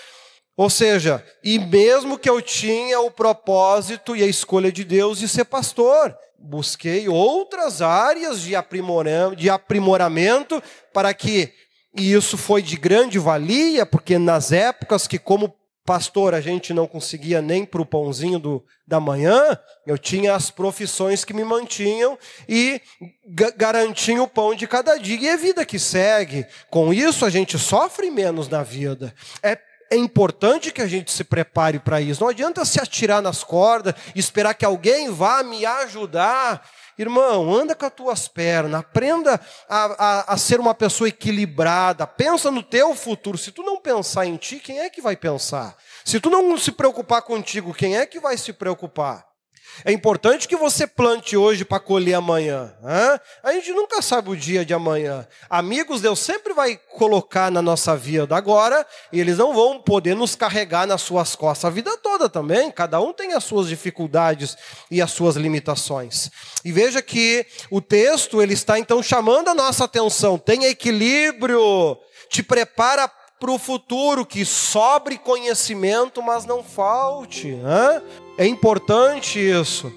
[0.56, 5.28] Ou seja, e mesmo que eu tinha o propósito e a escolha de Deus de
[5.28, 6.16] ser pastor,
[6.46, 8.54] busquei outras áreas de
[9.50, 11.52] aprimoramento para que,
[11.96, 15.54] e isso foi de grande valia, porque nas épocas que, como
[15.84, 19.56] pastor, a gente não conseguia nem para o pãozinho do, da manhã,
[19.86, 22.80] eu tinha as profissões que me mantinham e
[23.56, 25.16] garantiam o pão de cada dia.
[25.16, 26.44] E é vida que segue.
[26.68, 29.14] Com isso, a gente sofre menos na vida.
[29.42, 29.56] É
[29.90, 32.22] é importante que a gente se prepare para isso.
[32.22, 36.68] Não adianta se atirar nas cordas, esperar que alguém vá me ajudar.
[36.98, 42.50] Irmão, anda com as tuas pernas, aprenda a, a, a, ser uma pessoa equilibrada, pensa
[42.50, 43.36] no teu futuro.
[43.36, 45.76] Se tu não pensar em ti, quem é que vai pensar?
[46.04, 49.25] Se tu não se preocupar contigo, quem é que vai se preocupar?
[49.84, 52.74] É importante que você plante hoje para colher amanhã.
[52.82, 53.20] Hein?
[53.42, 55.26] A gente nunca sabe o dia de amanhã.
[55.48, 60.34] Amigos, Deus sempre vai colocar na nossa vida agora, e eles não vão poder nos
[60.34, 62.70] carregar nas suas costas a vida toda também.
[62.70, 64.56] Cada um tem as suas dificuldades
[64.90, 66.30] e as suas limitações.
[66.64, 70.38] E veja que o texto ele está então chamando a nossa atenção.
[70.38, 71.98] Tenha equilíbrio,
[72.28, 77.52] te prepara para o futuro, que sobre conhecimento, mas não falte.
[77.52, 78.02] Né?
[78.38, 79.92] É importante isso.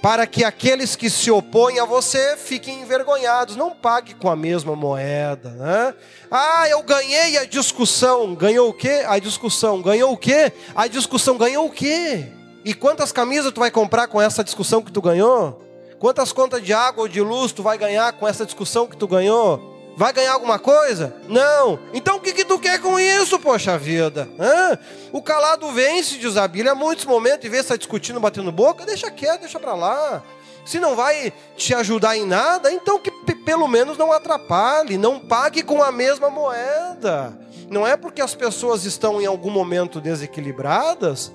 [0.00, 3.56] Para que aqueles que se opõem a você fiquem envergonhados.
[3.56, 5.50] Não pague com a mesma moeda.
[5.50, 5.94] Né?
[6.30, 8.34] Ah, eu ganhei a discussão.
[8.34, 9.04] Ganhou o quê?
[9.06, 9.82] A discussão.
[9.82, 10.52] Ganhou o quê?
[10.74, 12.26] A discussão ganhou o quê?
[12.64, 15.66] E quantas camisas tu vai comprar com essa discussão que tu ganhou?
[15.98, 19.06] Quantas contas de água ou de luz tu vai ganhar com essa discussão que tu
[19.06, 19.92] ganhou?
[19.96, 21.14] Vai ganhar alguma coisa?
[21.28, 21.78] Não.
[21.92, 24.28] Então o que, que tu quer com isso, poxa vida?
[24.38, 24.78] Hã?
[25.12, 26.72] O calado vence, diz a Bíblia.
[26.72, 30.22] Há muitos momentos, vez de estar discutindo, batendo boca, deixa quieto, deixa para lá.
[30.64, 35.62] Se não vai te ajudar em nada, então que pelo menos não atrapalhe, não pague
[35.62, 37.36] com a mesma moeda.
[37.68, 41.32] Não é porque as pessoas estão em algum momento desequilibradas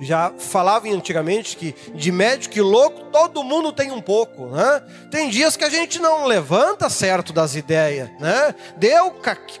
[0.00, 4.82] já falavam antigamente que de médico e louco todo mundo tem um pouco, né?
[5.10, 8.54] Tem dias que a gente não levanta certo das ideias, né?
[8.76, 9.14] Deu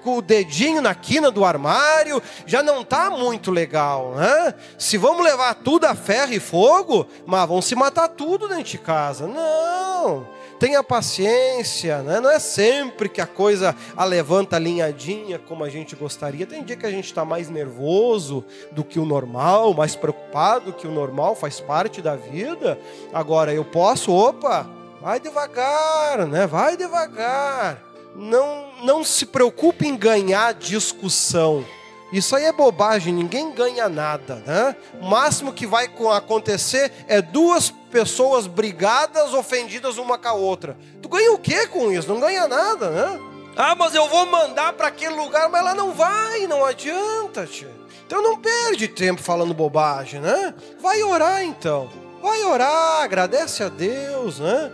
[0.04, 4.54] o dedinho na quina do armário, já não tá muito legal, né?
[4.78, 8.78] Se vamos levar tudo a ferro e fogo, mas vão se matar tudo dentro de
[8.78, 9.26] casa.
[9.26, 12.20] Não tenha paciência, né?
[12.20, 16.46] não é sempre que a coisa a levanta alinhadinha como a gente gostaria.
[16.46, 20.72] Tem dia que a gente está mais nervoso do que o normal, mais preocupado do
[20.72, 22.78] que o normal, faz parte da vida.
[23.12, 24.68] Agora eu posso, opa,
[25.00, 26.46] vai devagar, né?
[26.46, 27.82] Vai devagar.
[28.16, 31.64] Não, não se preocupe em ganhar discussão.
[32.12, 34.74] Isso aí é bobagem, ninguém ganha nada, né?
[35.00, 40.76] O máximo que vai acontecer é duas pessoas brigadas, ofendidas uma com a outra.
[41.02, 42.08] Tu ganha o que com isso?
[42.08, 43.20] Não ganha nada, né?
[43.56, 47.70] Ah, mas eu vou mandar para aquele lugar, mas ela não vai, não adianta, tia.
[48.06, 50.54] Então não perde tempo falando bobagem, né?
[50.80, 51.90] Vai orar então.
[52.22, 54.72] Vai orar, agradece a Deus, né?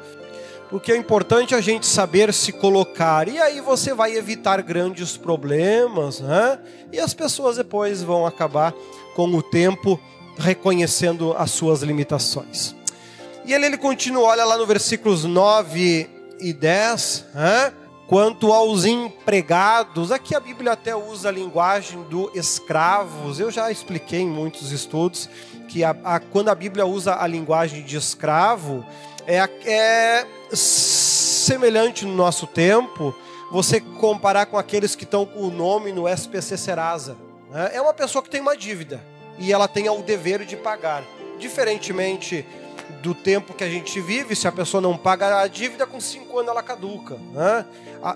[0.74, 3.28] O que é importante é a gente saber se colocar.
[3.28, 6.58] E aí você vai evitar grandes problemas, né?
[6.90, 8.74] E as pessoas depois vão acabar
[9.14, 10.00] com o tempo
[10.37, 12.74] reconhecendo as suas limitações.
[13.44, 16.10] E ele, ele continua, olha lá no versículos 9
[16.40, 17.72] e 10, né?
[18.08, 23.38] Quanto aos empregados, aqui a Bíblia até usa a linguagem do escravos.
[23.38, 25.28] Eu já expliquei em muitos estudos
[25.68, 28.84] que a, a, quando a Bíblia usa a linguagem de escravo,
[29.26, 33.14] é, é semelhante no nosso tempo
[33.50, 37.16] você comparar com aqueles que estão com o nome no SPC Serasa.
[37.50, 37.70] Né?
[37.74, 39.00] É uma pessoa que tem uma dívida
[39.38, 41.04] e ela tem o dever de pagar.
[41.38, 42.46] Diferentemente
[43.02, 46.38] do tempo que a gente vive, se a pessoa não paga a dívida, com cinco
[46.38, 47.16] anos ela caduca.
[47.32, 47.64] Né?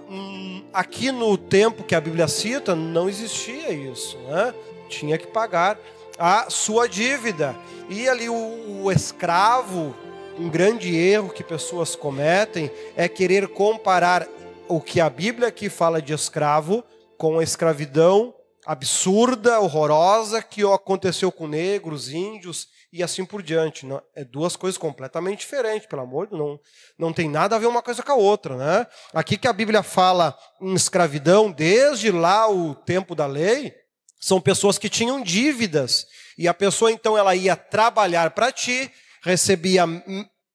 [0.08, 4.16] Hum, aqui no tempo que a Bíblia cita, não existia isso.
[4.18, 4.54] Né?
[4.88, 5.78] Tinha que pagar
[6.18, 7.54] a sua dívida.
[7.88, 9.94] E ali o, o escravo,
[10.38, 14.26] um grande erro que pessoas cometem é querer comparar
[14.68, 16.84] o que a Bíblia aqui fala de escravo
[17.16, 23.84] com a escravidão absurda, horrorosa que aconteceu com negros, índios e assim por diante.
[23.84, 26.42] Não, é duas coisas completamente diferentes, pelo amor de Deus.
[26.42, 26.60] Não,
[26.98, 28.56] não tem nada a ver uma coisa com a outra.
[28.56, 28.86] Né?
[29.12, 33.74] Aqui que a Bíblia fala em escravidão, desde lá o tempo da lei,
[34.20, 36.06] são pessoas que tinham dívidas.
[36.36, 39.84] E a pessoa então ela ia trabalhar para ti, recebia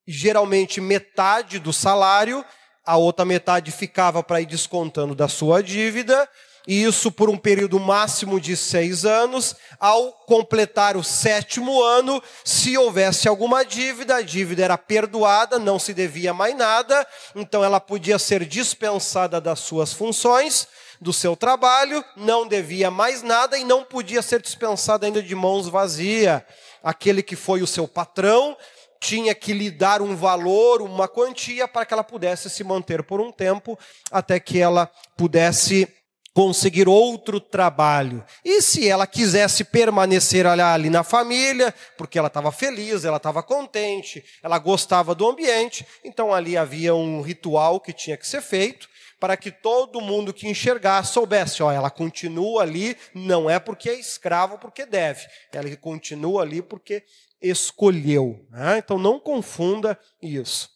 [0.06, 2.44] geralmente metade do salário,
[2.84, 6.28] a outra metade ficava para ir descontando da sua dívida,
[6.66, 9.54] e isso por um período máximo de seis anos.
[9.78, 15.92] Ao completar o sétimo ano, se houvesse alguma dívida, a dívida era perdoada, não se
[15.92, 20.66] devia mais nada, então ela podia ser dispensada das suas funções,
[21.00, 25.68] do seu trabalho, não devia mais nada e não podia ser dispensada ainda de mãos
[25.68, 26.42] vazias.
[26.84, 28.54] Aquele que foi o seu patrão
[29.00, 33.20] tinha que lhe dar um valor, uma quantia, para que ela pudesse se manter por
[33.20, 33.78] um tempo,
[34.10, 35.88] até que ela pudesse
[36.34, 38.24] conseguir outro trabalho.
[38.44, 44.22] E se ela quisesse permanecer ali na família, porque ela estava feliz, ela estava contente,
[44.42, 49.36] ela gostava do ambiente, então ali havia um ritual que tinha que ser feito para
[49.36, 54.58] que todo mundo que enxergasse soubesse, ó, ela continua ali, não é porque é escravo,
[54.58, 57.04] porque deve, ela continua ali porque
[57.40, 58.44] escolheu.
[58.50, 58.78] Né?
[58.78, 60.74] Então não confunda isso.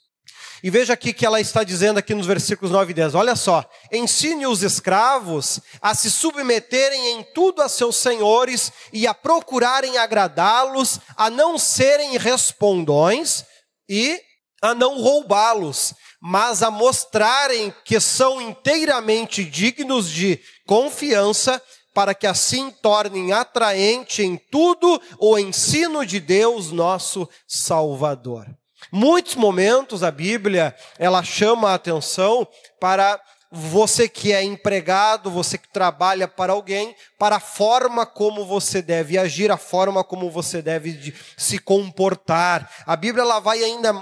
[0.63, 3.15] E veja aqui que ela está dizendo aqui nos versículos 9 e 10.
[3.15, 3.65] Olha só.
[3.93, 10.99] Ensine os escravos a se submeterem em tudo a seus senhores e a procurarem agradá-los,
[11.17, 13.45] a não serem respondões
[13.89, 14.21] e
[14.61, 21.63] a não roubá-los, mas a mostrarem que são inteiramente dignos de confiança,
[21.95, 28.47] para que assim tornem atraente em tudo o ensino de Deus, nosso Salvador.
[28.93, 32.47] Muitos momentos a Bíblia, ela chama a atenção
[32.81, 38.83] para você que é empregado, você que trabalha para alguém, para a forma como você
[38.83, 42.71] deve agir, a forma como você deve se comportar.
[42.87, 43.93] A Bíblia ela vai ainda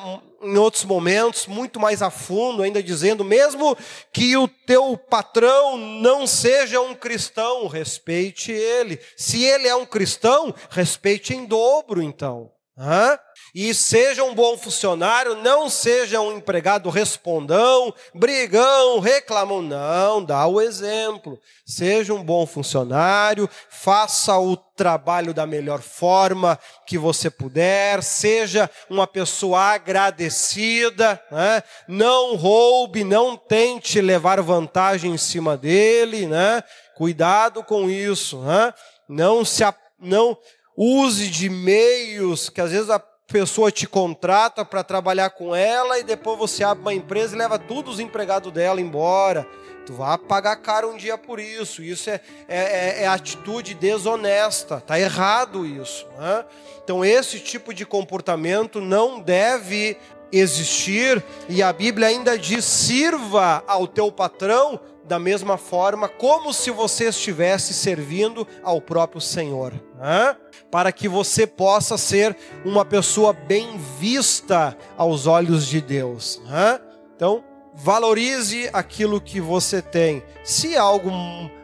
[0.42, 3.76] em outros momentos muito mais a fundo, ainda dizendo, mesmo
[4.12, 9.00] que o teu patrão não seja um cristão, respeite ele.
[9.16, 12.50] Se ele é um cristão, respeite em dobro, então.
[12.76, 13.18] Hã?
[13.58, 19.62] E seja um bom funcionário, não seja um empregado respondão, brigão, reclamão.
[19.62, 21.40] Não, dá o exemplo.
[21.64, 29.06] Seja um bom funcionário, faça o trabalho da melhor forma que você puder, seja uma
[29.06, 31.62] pessoa agradecida, né?
[31.88, 36.62] não roube, não tente levar vantagem em cima dele, né?
[36.94, 38.38] cuidado com isso.
[38.42, 38.74] Né?
[39.08, 39.62] Não se
[39.98, 40.36] não
[40.76, 46.04] use de meios que às vezes a pessoa te contrata para trabalhar com ela e
[46.04, 49.46] depois você abre uma empresa e leva todos os empregados dela embora.
[49.84, 51.82] Tu vai pagar caro um dia por isso.
[51.82, 54.80] Isso é, é, é, é atitude desonesta.
[54.80, 56.06] Tá errado isso.
[56.18, 56.44] Né?
[56.82, 59.96] Então esse tipo de comportamento não deve
[60.32, 66.70] existir e a Bíblia ainda diz: sirva ao teu patrão da mesma forma, como se
[66.70, 70.36] você estivesse servindo ao próprio Senhor, né?
[70.70, 76.40] para que você possa ser uma pessoa bem vista aos olhos de Deus.
[76.44, 76.80] Né?
[77.14, 80.22] Então, valorize aquilo que você tem.
[80.42, 81.10] Se algo,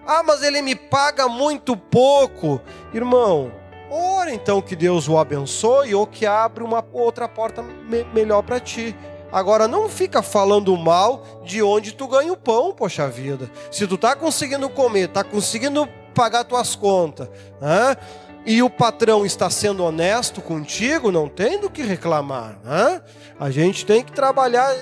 [0.07, 2.61] ah, mas ele me paga muito pouco,
[2.95, 3.53] irmão.
[3.91, 8.59] Ora então que Deus o abençoe ou que abra uma outra porta me melhor para
[8.59, 8.97] ti.
[9.33, 13.51] Agora não fica falando mal de onde tu ganha o pão, poxa vida.
[13.71, 17.29] Se tu tá conseguindo comer, tá conseguindo pagar tuas contas,
[17.61, 17.97] né?
[18.45, 22.59] e o patrão está sendo honesto contigo, não tem do que reclamar.
[22.65, 23.01] Né?
[23.39, 24.75] A gente tem que trabalhar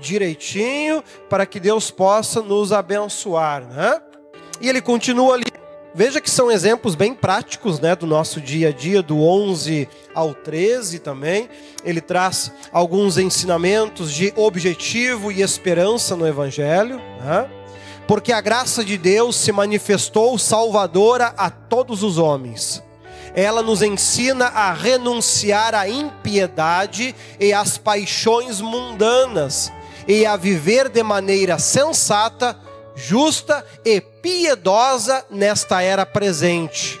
[0.00, 4.00] direitinho para que Deus possa nos abençoar, né?
[4.60, 5.43] E ele continua ali.
[5.94, 10.34] Veja que são exemplos bem práticos, né, do nosso dia a dia, do 11 ao
[10.34, 11.48] 13 também.
[11.84, 17.48] Ele traz alguns ensinamentos de objetivo e esperança no evangelho, né?
[18.08, 22.82] Porque a graça de Deus se manifestou salvadora a todos os homens
[23.34, 29.72] ela nos ensina a renunciar à impiedade e às paixões mundanas
[30.06, 32.56] e a viver de maneira sensata,
[32.94, 37.00] justa e piedosa nesta era presente.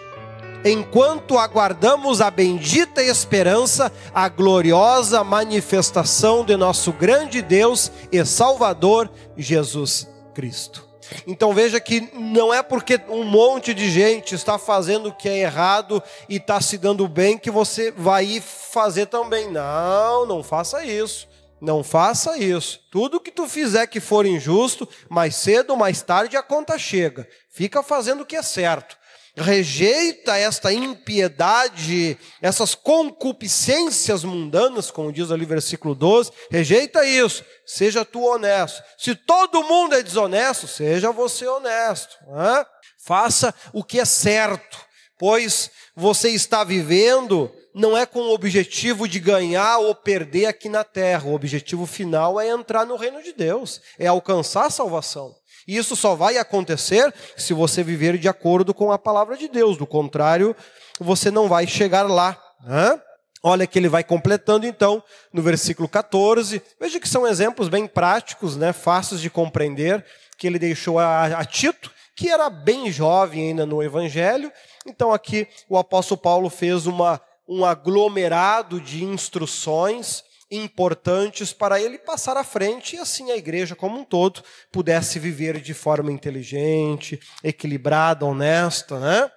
[0.64, 10.08] Enquanto aguardamos a bendita esperança, a gloriosa manifestação de nosso grande Deus e Salvador Jesus
[10.34, 10.88] Cristo.
[11.26, 15.40] Então veja que não é porque um monte de gente está fazendo o que é
[15.40, 19.50] errado e está se dando bem que você vai fazer também.
[19.50, 21.28] Não, não faça isso.
[21.64, 22.80] Não faça isso.
[22.90, 27.26] Tudo que tu fizer que for injusto, mais cedo ou mais tarde a conta chega.
[27.50, 28.96] Fica fazendo o que é certo
[29.36, 38.22] rejeita esta impiedade, essas concupiscências mundanas, como diz ali versículo 12, rejeita isso, seja tu
[38.24, 38.82] honesto.
[38.96, 42.16] Se todo mundo é desonesto, seja você honesto.
[42.28, 42.64] Né?
[42.98, 44.78] Faça o que é certo,
[45.18, 50.84] pois você está vivendo não é com o objetivo de ganhar ou perder aqui na
[50.84, 51.28] terra.
[51.28, 55.34] O objetivo final é entrar no reino de Deus, é alcançar a salvação.
[55.66, 59.76] E isso só vai acontecer se você viver de acordo com a palavra de Deus.
[59.76, 60.54] Do contrário,
[61.00, 62.40] você não vai chegar lá.
[63.42, 65.02] Olha que ele vai completando então
[65.32, 66.62] no versículo 14.
[66.80, 70.04] Veja que são exemplos bem práticos, né, fáceis de compreender,
[70.38, 74.52] que ele deixou a, a Tito, que era bem jovem ainda no evangelho.
[74.86, 82.36] Então aqui o apóstolo Paulo fez uma, um aglomerado de instruções importantes para ele passar
[82.36, 88.24] à frente e assim a igreja como um todo pudesse viver de forma inteligente, equilibrada,
[88.24, 89.30] honesta, né?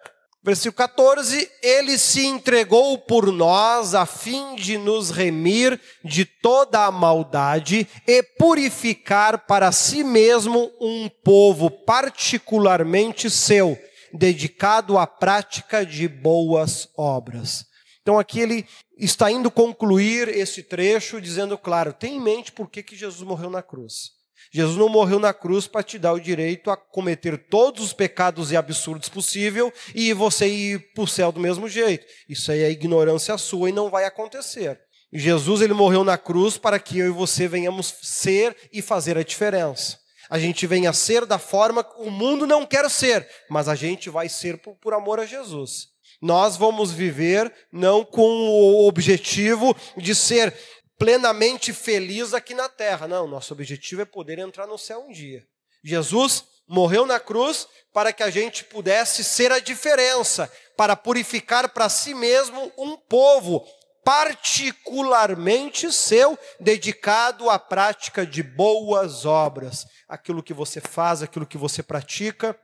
[0.43, 6.91] Versículo 14: Ele se entregou por nós a fim de nos remir de toda a
[6.91, 13.77] maldade e purificar para si mesmo um povo particularmente seu,
[14.13, 17.65] dedicado à prática de boas obras.
[18.07, 18.65] Então aqui ele
[18.97, 23.49] está indo concluir esse trecho dizendo, claro, tem em mente por que, que Jesus morreu
[23.49, 24.11] na cruz.
[24.49, 28.49] Jesus não morreu na cruz para te dar o direito a cometer todos os pecados
[28.49, 32.05] e absurdos possível e você ir para o céu do mesmo jeito.
[32.29, 34.79] Isso aí é ignorância sua e não vai acontecer.
[35.11, 39.23] Jesus ele morreu na cruz para que eu e você venhamos ser e fazer a
[39.23, 39.99] diferença.
[40.29, 44.09] A gente venha ser da forma que o mundo não quer ser, mas a gente
[44.09, 45.96] vai ser por, por amor a Jesus.
[46.21, 50.53] Nós vamos viver não com o objetivo de ser
[50.97, 53.07] plenamente feliz aqui na terra.
[53.07, 55.45] Não, nosso objetivo é poder entrar no céu um dia.
[55.83, 61.87] Jesus morreu na cruz para que a gente pudesse ser a diferença, para purificar para
[61.89, 63.65] si mesmo um povo
[64.03, 69.85] particularmente seu, dedicado à prática de boas obras.
[70.07, 72.57] Aquilo que você faz, aquilo que você pratica,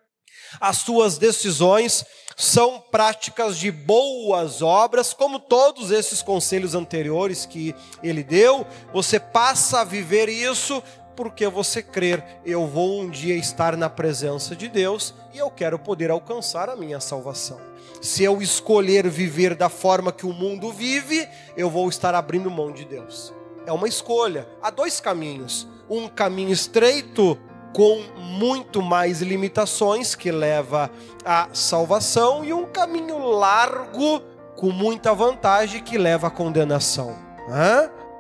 [0.60, 8.24] as suas decisões são práticas de boas obras, como todos esses conselhos anteriores que ele
[8.24, 10.82] deu, você passa a viver isso
[11.16, 15.78] porque você crer, eu vou um dia estar na presença de Deus e eu quero
[15.78, 17.60] poder alcançar a minha salvação.
[18.02, 22.72] Se eu escolher viver da forma que o mundo vive, eu vou estar abrindo mão
[22.72, 23.34] de Deus.
[23.66, 24.48] É uma escolha.
[24.62, 27.40] Há dois caminhos: um caminho estreito
[27.74, 30.92] com muito mais limitações que leva
[31.26, 34.22] à salvação e um caminho largo
[34.56, 37.18] com muita vantagem que leva à condenação.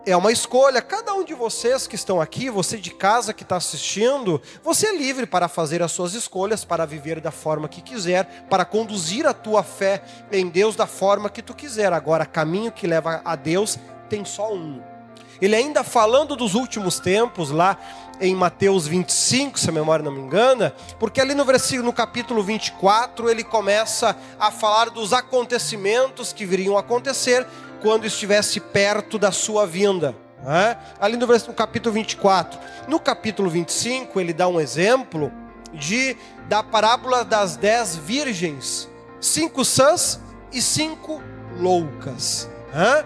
[0.05, 0.81] É uma escolha.
[0.81, 4.97] Cada um de vocês que estão aqui, você de casa que está assistindo, você é
[4.97, 9.33] livre para fazer as suas escolhas, para viver da forma que quiser, para conduzir a
[9.33, 11.93] tua fé em Deus da forma que tu quiser.
[11.93, 13.79] Agora, caminho que leva a Deus
[14.09, 14.92] tem só um.
[15.41, 17.77] Ele ainda falando dos últimos tempos, lá
[18.21, 22.43] em Mateus 25, se a memória não me engana, porque ali no versículo, no capítulo
[22.43, 27.45] 24, ele começa a falar dos acontecimentos que viriam a acontecer
[27.81, 30.15] quando estivesse perto da sua vinda.
[30.43, 30.77] Né?
[30.99, 32.59] Ali no, no capítulo 24.
[32.87, 35.31] No capítulo 25, ele dá um exemplo
[35.73, 36.15] de
[36.47, 40.19] da parábola das dez virgens, cinco sãs
[40.51, 41.21] e cinco
[41.59, 42.49] loucas.
[42.73, 43.05] Né?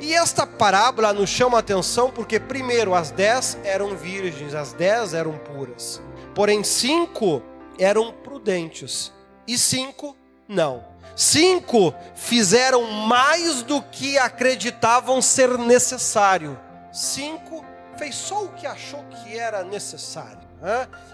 [0.00, 5.12] E esta parábola nos chama a atenção porque, primeiro, as dez eram virgens, as dez
[5.12, 6.00] eram puras.
[6.34, 7.42] Porém, cinco
[7.78, 9.12] eram prudentes
[9.46, 10.84] e cinco não.
[11.16, 16.58] Cinco fizeram mais do que acreditavam ser necessário.
[16.92, 17.64] Cinco
[17.96, 20.48] fez só o que achou que era necessário.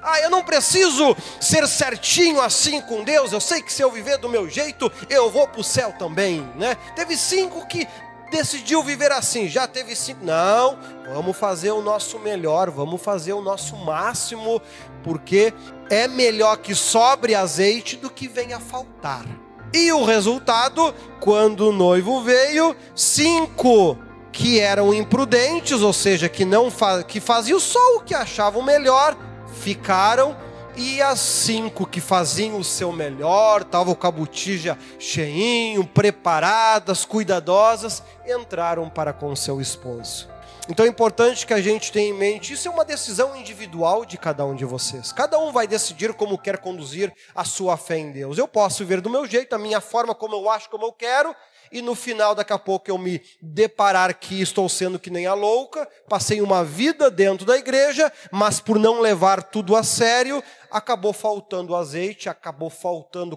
[0.03, 3.33] Ah, eu não preciso ser certinho assim com Deus.
[3.33, 6.41] Eu sei que se eu viver do meu jeito, eu vou para o céu também,
[6.57, 6.77] né?
[6.97, 7.87] Teve cinco que
[8.35, 9.49] decidiu viver assim.
[9.49, 10.25] Já teve cinco.
[10.25, 10.77] Não,
[11.13, 14.61] vamos fazer o nosso melhor, vamos fazer o nosso máximo,
[15.05, 15.55] porque
[15.89, 19.25] é melhor que sobre azeite do que venha faltar.
[19.73, 23.97] E o resultado, quando o noivo veio, cinco
[24.33, 26.69] que eram imprudentes, ou seja, que não
[27.07, 29.17] que faziam só o que achavam melhor,
[29.61, 30.37] ficaram
[30.77, 38.03] e as cinco que faziam o seu melhor, estavam com a botija cheinho, preparadas, cuidadosas,
[38.27, 40.29] entraram para com seu esposo.
[40.69, 44.17] Então é importante que a gente tenha em mente, isso é uma decisão individual de
[44.17, 45.13] cada um de vocês.
[45.13, 48.39] Cada um vai decidir como quer conduzir a sua fé em Deus.
[48.39, 51.37] Eu posso viver do meu jeito, a minha forma, como eu acho, como eu quero,
[51.75, 55.35] e no final, daqui a pouco, eu me deparar que estou sendo que nem a
[55.35, 61.13] louca, passei uma vida dentro da igreja, mas por não levar tudo a sério, acabou
[61.13, 63.37] faltando azeite, acabou faltando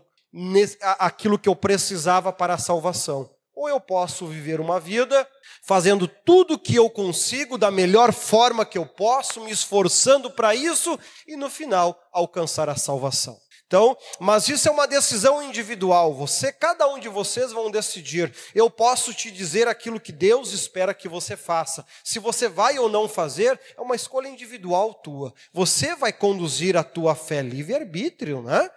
[0.99, 3.27] aquilo que eu precisava para a salvação.
[3.55, 5.27] Ou eu posso viver uma vida
[5.63, 10.99] fazendo tudo que eu consigo da melhor forma que eu posso, me esforçando para isso
[11.27, 13.35] e no final alcançar a salvação.
[13.67, 16.13] Então, mas isso é uma decisão individual.
[16.13, 18.33] Você, cada um de vocês vão decidir.
[18.55, 21.85] Eu posso te dizer aquilo que Deus espera que você faça.
[22.01, 25.33] Se você vai ou não fazer, é uma escolha individual tua.
[25.51, 28.69] Você vai conduzir a tua fé livre-arbítrio, né?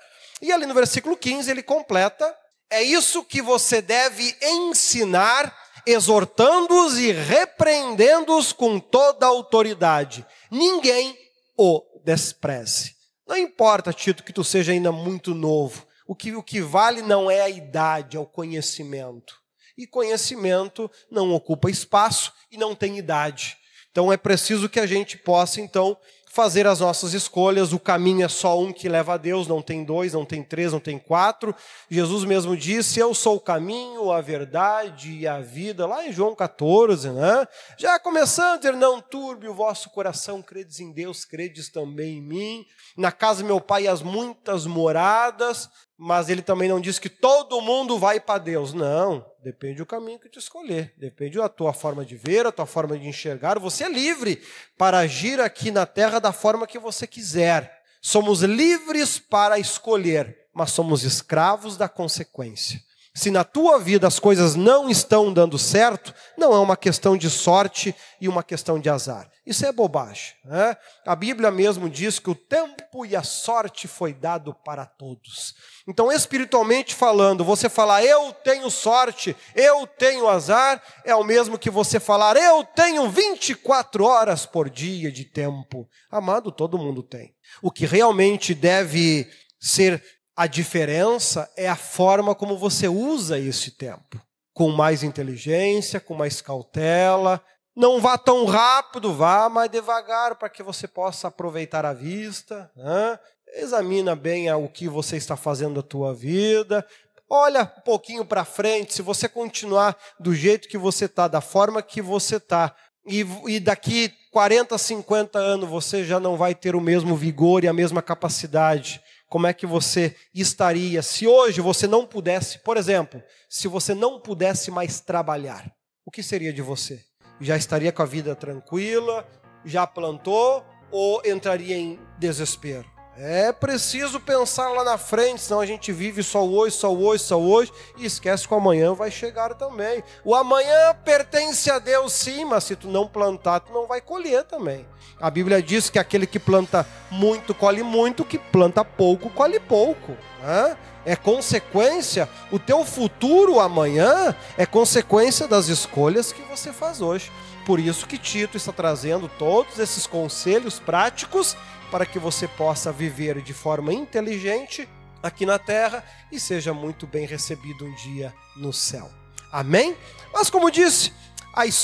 [0.42, 2.36] E ali no versículo 15 ele completa:
[2.68, 10.26] é isso que você deve ensinar, exortando-os e repreendendo-os com toda autoridade.
[10.50, 11.16] Ninguém
[11.56, 12.99] o despreze.
[13.30, 15.86] Não importa, Tito, que tu seja ainda muito novo.
[16.04, 19.36] O que, o que vale não é a idade, é o conhecimento.
[19.78, 23.56] E conhecimento não ocupa espaço e não tem idade.
[23.92, 25.96] Então é preciso que a gente possa, então,
[26.30, 27.72] fazer as nossas escolhas.
[27.72, 30.72] O caminho é só um que leva a Deus, não tem dois, não tem três,
[30.72, 31.54] não tem quatro.
[31.90, 36.34] Jesus mesmo disse: Eu sou o caminho, a verdade e a vida, lá em João
[36.34, 37.46] 14, né?
[37.76, 42.66] Já começando Não turbe o vosso coração, credes em Deus, credes também em mim.
[42.96, 45.68] Na casa do meu pai as muitas moradas,
[46.02, 48.72] mas ele também não diz que todo mundo vai para Deus.
[48.72, 52.64] Não, depende do caminho que tu escolher, depende da tua forma de ver, a tua
[52.64, 53.58] forma de enxergar.
[53.58, 54.42] Você é livre
[54.78, 57.82] para agir aqui na terra da forma que você quiser.
[58.00, 62.82] Somos livres para escolher, mas somos escravos da consequência.
[63.12, 67.28] Se na tua vida as coisas não estão dando certo, não é uma questão de
[67.28, 69.28] sorte e uma questão de azar.
[69.44, 70.34] Isso é bobagem.
[70.44, 70.76] Né?
[71.04, 75.56] A Bíblia mesmo diz que o tempo e a sorte foi dado para todos.
[75.88, 81.68] Então, espiritualmente falando, você falar eu tenho sorte, eu tenho azar, é o mesmo que
[81.68, 85.88] você falar eu tenho 24 horas por dia de tempo.
[86.08, 87.34] Amado, todo mundo tem.
[87.60, 94.18] O que realmente deve ser a diferença é a forma como você usa esse tempo.
[94.54, 97.44] Com mais inteligência, com mais cautela.
[97.76, 102.70] Não vá tão rápido, vá mais devagar para que você possa aproveitar a vista.
[102.74, 103.18] Né?
[103.56, 106.86] Examina bem o que você está fazendo da tua vida.
[107.28, 108.94] Olha um pouquinho para frente.
[108.94, 112.74] Se você continuar do jeito que você está, da forma que você está,
[113.06, 117.68] e, e daqui 40, 50 anos você já não vai ter o mesmo vigor e
[117.68, 123.22] a mesma capacidade como é que você estaria se hoje você não pudesse, por exemplo,
[123.48, 125.72] se você não pudesse mais trabalhar?
[126.04, 127.00] O que seria de você?
[127.40, 129.24] Já estaria com a vida tranquila?
[129.64, 130.66] Já plantou?
[130.90, 132.90] Ou entraria em desespero?
[133.22, 137.38] É preciso pensar lá na frente, senão a gente vive só hoje, só hoje, só
[137.38, 140.02] hoje e esquece que o amanhã vai chegar também.
[140.24, 144.44] O amanhã pertence a Deus sim, mas se tu não plantar, tu não vai colher
[144.44, 144.86] também.
[145.20, 150.16] A Bíblia diz que aquele que planta muito colhe muito, que planta pouco colhe pouco.
[150.42, 150.78] Né?
[151.04, 157.30] É consequência, o teu futuro amanhã é consequência das escolhas que você faz hoje.
[157.66, 161.54] Por isso que Tito está trazendo todos esses conselhos práticos
[161.90, 164.88] para que você possa viver de forma inteligente
[165.22, 169.10] aqui na terra e seja muito bem recebido um dia no céu.
[169.52, 169.96] Amém?
[170.32, 171.12] Mas como disse,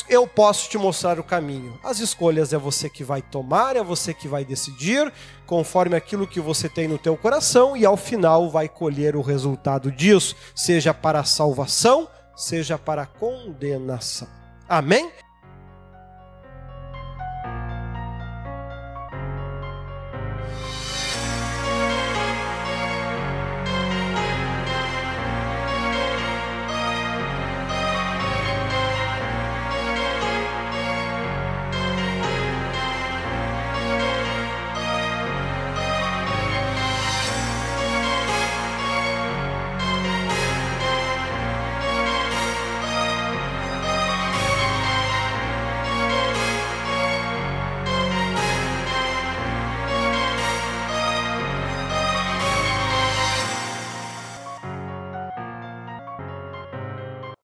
[0.08, 1.78] eu posso te mostrar o caminho.
[1.82, 5.12] As escolhas é você que vai tomar, é você que vai decidir,
[5.44, 9.90] conforme aquilo que você tem no teu coração e ao final vai colher o resultado
[9.90, 14.28] disso, seja para salvação, seja para condenação.
[14.68, 15.10] Amém?